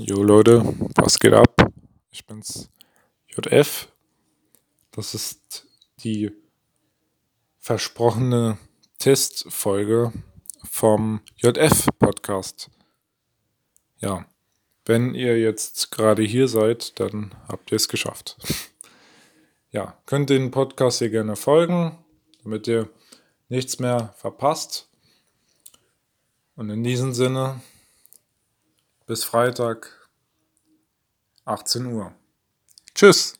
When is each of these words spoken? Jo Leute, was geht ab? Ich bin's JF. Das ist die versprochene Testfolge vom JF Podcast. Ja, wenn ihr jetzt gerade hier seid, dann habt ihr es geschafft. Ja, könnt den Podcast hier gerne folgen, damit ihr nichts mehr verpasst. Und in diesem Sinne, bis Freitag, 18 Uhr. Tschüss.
Jo 0.00 0.22
Leute, 0.22 0.62
was 0.94 1.18
geht 1.18 1.32
ab? 1.32 1.72
Ich 2.12 2.24
bin's 2.24 2.70
JF. 3.26 3.88
Das 4.92 5.12
ist 5.12 5.66
die 6.04 6.30
versprochene 7.58 8.58
Testfolge 9.00 10.12
vom 10.62 11.20
JF 11.34 11.88
Podcast. 11.98 12.70
Ja, 13.98 14.24
wenn 14.84 15.16
ihr 15.16 15.36
jetzt 15.36 15.90
gerade 15.90 16.22
hier 16.22 16.46
seid, 16.46 17.00
dann 17.00 17.34
habt 17.48 17.72
ihr 17.72 17.76
es 17.76 17.88
geschafft. 17.88 18.36
Ja, 19.72 20.00
könnt 20.06 20.30
den 20.30 20.52
Podcast 20.52 21.00
hier 21.00 21.10
gerne 21.10 21.34
folgen, 21.36 21.98
damit 22.42 22.68
ihr 22.68 22.88
nichts 23.48 23.80
mehr 23.80 24.14
verpasst. 24.16 24.88
Und 26.54 26.70
in 26.70 26.82
diesem 26.82 27.12
Sinne, 27.12 27.60
bis 29.08 29.24
Freitag, 29.24 30.06
18 31.46 31.86
Uhr. 31.86 32.12
Tschüss. 32.94 33.37